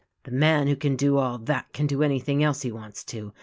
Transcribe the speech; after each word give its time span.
"The 0.23 0.31
man 0.31 0.65
who 0.65 0.75
can 0.75 0.95
do 0.95 1.19
all 1.19 1.37
that 1.37 1.73
can 1.73 1.85
do 1.85 2.01
anything 2.01 2.41
else 2.43 2.63
he 2.63 2.71
wants 2.71 3.03
to. 3.03 3.33